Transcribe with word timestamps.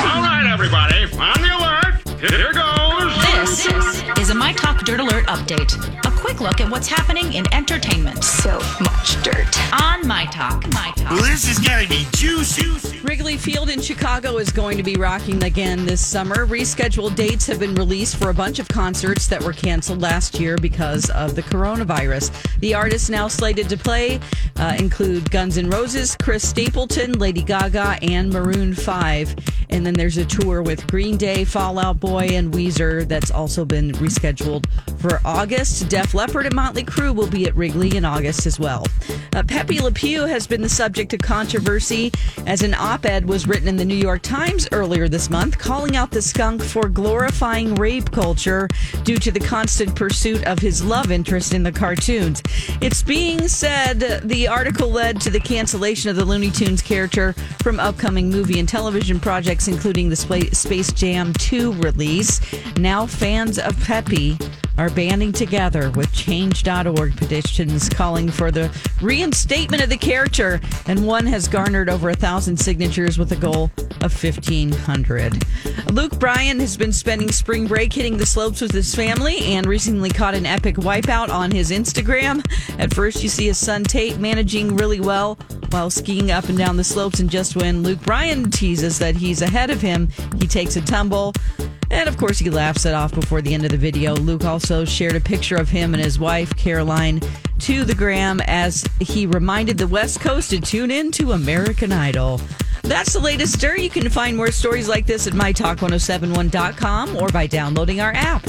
All 0.00 0.22
right, 0.22 0.48
everybody, 0.52 1.04
on 1.18 1.40
the 1.40 1.50
alert. 1.56 2.20
Here 2.20 2.52
goes. 2.52 3.12
This 3.46 4.18
is 4.18 4.30
a 4.30 4.34
My 4.34 4.52
Talk 4.52 4.84
Dirt 4.84 5.00
Alert 5.00 5.26
update. 5.26 6.01
A 6.32 6.34
quick 6.34 6.48
look 6.48 6.60
at 6.62 6.70
what's 6.70 6.88
happening 6.88 7.34
in 7.34 7.44
entertainment 7.52 8.24
So 8.24 8.58
much 8.80 9.22
dirt. 9.22 9.72
on 9.82 10.08
My 10.08 10.24
Talk. 10.26 10.66
My 10.72 10.90
Talk. 10.96 11.10
Well, 11.10 11.24
this 11.24 11.46
is 11.46 11.58
gonna 11.58 11.86
be 11.86 12.06
juicy. 12.12 12.62
Wrigley 13.02 13.36
Field 13.36 13.68
in 13.68 13.82
Chicago 13.82 14.38
is 14.38 14.50
going 14.50 14.78
to 14.78 14.82
be 14.82 14.94
rocking 14.94 15.42
again 15.42 15.84
this 15.84 16.04
summer. 16.04 16.46
Rescheduled 16.46 17.14
dates 17.14 17.46
have 17.46 17.58
been 17.58 17.74
released 17.74 18.16
for 18.16 18.30
a 18.30 18.34
bunch 18.34 18.58
of 18.58 18.68
concerts 18.68 19.26
that 19.26 19.42
were 19.42 19.52
canceled 19.52 20.00
last 20.00 20.40
year 20.40 20.56
because 20.56 21.10
of 21.10 21.34
the 21.34 21.42
coronavirus. 21.42 22.30
The 22.60 22.74
artists 22.74 23.10
now 23.10 23.28
slated 23.28 23.68
to 23.68 23.76
play 23.76 24.18
uh, 24.56 24.76
include 24.78 25.30
Guns 25.30 25.58
N' 25.58 25.68
Roses, 25.68 26.16
Chris 26.22 26.48
Stapleton, 26.48 27.18
Lady 27.18 27.42
Gaga, 27.42 27.98
and 28.00 28.32
Maroon 28.32 28.72
5. 28.72 29.34
And 29.70 29.84
then 29.84 29.94
there's 29.94 30.18
a 30.18 30.24
tour 30.24 30.62
with 30.62 30.86
Green 30.86 31.16
Day, 31.16 31.44
Fall 31.44 31.78
Out 31.78 31.98
Boy, 31.98 32.28
and 32.32 32.52
Weezer 32.52 33.06
that's 33.08 33.30
also 33.30 33.64
been 33.64 33.92
rescheduled 33.92 34.66
for 34.98 35.20
August. 35.24 35.88
Def 35.88 36.14
Leppard 36.22 36.46
and 36.46 36.54
Motley 36.54 36.84
Crue 36.84 37.12
will 37.12 37.26
be 37.26 37.46
at 37.46 37.56
Wrigley 37.56 37.96
in 37.96 38.04
August 38.04 38.46
as 38.46 38.56
well. 38.56 38.86
Uh, 39.34 39.42
Pepe 39.42 39.80
Le 39.80 39.90
Pew 39.90 40.24
has 40.24 40.46
been 40.46 40.62
the 40.62 40.68
subject 40.68 41.12
of 41.12 41.18
controversy 41.18 42.12
as 42.46 42.62
an 42.62 42.74
op 42.74 43.04
ed 43.04 43.26
was 43.26 43.48
written 43.48 43.66
in 43.66 43.76
the 43.76 43.84
New 43.84 43.96
York 43.96 44.22
Times 44.22 44.68
earlier 44.70 45.08
this 45.08 45.28
month, 45.30 45.58
calling 45.58 45.96
out 45.96 46.12
the 46.12 46.22
skunk 46.22 46.62
for 46.62 46.88
glorifying 46.88 47.74
rape 47.74 48.12
culture 48.12 48.68
due 49.02 49.16
to 49.16 49.32
the 49.32 49.40
constant 49.40 49.96
pursuit 49.96 50.44
of 50.44 50.60
his 50.60 50.84
love 50.84 51.10
interest 51.10 51.54
in 51.54 51.64
the 51.64 51.72
cartoons. 51.72 52.40
It's 52.80 53.02
being 53.02 53.48
said 53.48 54.20
the 54.22 54.46
article 54.46 54.92
led 54.92 55.20
to 55.22 55.30
the 55.30 55.40
cancellation 55.40 56.08
of 56.08 56.14
the 56.14 56.24
Looney 56.24 56.52
Tunes 56.52 56.82
character 56.82 57.32
from 57.64 57.80
upcoming 57.80 58.30
movie 58.30 58.60
and 58.60 58.68
television 58.68 59.18
projects, 59.18 59.66
including 59.66 60.08
the 60.08 60.14
Spa- 60.14 60.52
Space 60.52 60.92
Jam 60.92 61.32
2 61.32 61.72
release. 61.72 62.40
Now, 62.76 63.06
fans 63.06 63.58
of 63.58 63.76
Pepe 63.80 64.38
are 64.78 64.90
banding 64.90 65.32
together 65.32 65.90
with 65.90 66.12
change.org 66.12 67.16
petitions 67.16 67.88
calling 67.88 68.30
for 68.30 68.50
the 68.50 68.70
reinstatement 69.00 69.82
of 69.82 69.90
the 69.90 69.96
character, 69.96 70.60
and 70.86 71.06
one 71.06 71.26
has 71.26 71.48
garnered 71.48 71.88
over 71.88 72.10
a 72.10 72.14
thousand 72.14 72.56
signatures 72.56 73.18
with 73.18 73.32
a 73.32 73.36
goal 73.36 73.70
of 74.00 74.12
1,500. 74.12 75.44
Luke 75.92 76.18
Bryan 76.18 76.60
has 76.60 76.76
been 76.76 76.92
spending 76.92 77.30
spring 77.30 77.66
break 77.66 77.92
hitting 77.92 78.16
the 78.16 78.26
slopes 78.26 78.60
with 78.60 78.72
his 78.72 78.94
family 78.94 79.38
and 79.54 79.66
recently 79.66 80.10
caught 80.10 80.34
an 80.34 80.46
epic 80.46 80.76
wipeout 80.76 81.28
on 81.28 81.50
his 81.50 81.70
Instagram. 81.70 82.44
At 82.78 82.94
first, 82.94 83.22
you 83.22 83.28
see 83.28 83.46
his 83.46 83.58
son 83.58 83.84
Tate 83.84 84.18
managing 84.18 84.76
really 84.76 85.00
well 85.00 85.36
while 85.70 85.90
skiing 85.90 86.30
up 86.30 86.48
and 86.48 86.58
down 86.58 86.76
the 86.76 86.84
slopes, 86.84 87.20
and 87.20 87.30
just 87.30 87.56
when 87.56 87.82
Luke 87.82 88.00
Bryan 88.00 88.50
teases 88.50 88.98
that 88.98 89.16
he's 89.16 89.42
ahead 89.42 89.70
of 89.70 89.80
him, 89.80 90.08
he 90.38 90.46
takes 90.46 90.76
a 90.76 90.82
tumble. 90.82 91.32
And 91.92 92.08
of 92.08 92.16
course, 92.16 92.38
he 92.38 92.50
laughs 92.50 92.86
it 92.86 92.94
off 92.94 93.14
before 93.14 93.42
the 93.42 93.54
end 93.54 93.64
of 93.64 93.70
the 93.70 93.76
video. 93.76 94.14
Luke 94.14 94.44
also 94.44 94.84
shared 94.84 95.14
a 95.14 95.20
picture 95.20 95.56
of 95.56 95.68
him 95.68 95.94
and 95.94 96.02
his 96.02 96.18
wife, 96.18 96.56
Caroline, 96.56 97.20
to 97.60 97.84
the 97.84 97.94
gram 97.94 98.40
as 98.46 98.84
he 98.98 99.26
reminded 99.26 99.78
the 99.78 99.86
West 99.86 100.18
Coast 100.20 100.50
to 100.50 100.60
tune 100.60 100.90
in 100.90 101.12
to 101.12 101.32
American 101.32 101.92
Idol. 101.92 102.40
That's 102.82 103.12
the 103.12 103.20
latest 103.20 103.52
stir. 103.52 103.76
You 103.76 103.90
can 103.90 104.08
find 104.08 104.36
more 104.36 104.50
stories 104.50 104.88
like 104.88 105.06
this 105.06 105.26
at 105.26 105.34
mytalk1071.com 105.34 107.16
or 107.16 107.28
by 107.28 107.46
downloading 107.46 108.00
our 108.00 108.12
app. 108.14 108.42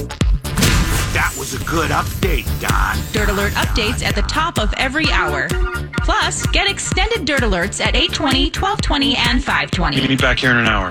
That 1.14 1.36
was 1.38 1.54
a 1.54 1.64
good 1.66 1.92
update, 1.92 2.48
Don. 2.60 2.98
Dirt 3.12 3.30
Alert 3.30 3.54
updates 3.54 4.04
at 4.04 4.16
the 4.16 4.24
top 4.24 4.58
of 4.58 4.74
every 4.78 5.12
hour. 5.12 5.48
Plus, 6.04 6.46
get 6.48 6.68
extended 6.68 7.26
Dirt 7.26 7.42
Alerts 7.42 7.80
at 7.80 7.96
820, 7.96 8.46
1220, 8.46 9.16
and 9.16 9.44
520. 9.44 9.98
Meet 9.98 10.10
me 10.10 10.16
back 10.16 10.40
here 10.40 10.50
in 10.50 10.58
an 10.58 10.66
hour. 10.66 10.82